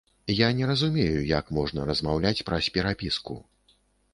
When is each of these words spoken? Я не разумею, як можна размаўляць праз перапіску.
Я 0.35 0.47
не 0.59 0.69
разумею, 0.69 1.19
як 1.31 1.51
можна 1.57 1.85
размаўляць 1.91 2.45
праз 2.49 2.71
перапіску. 2.79 3.39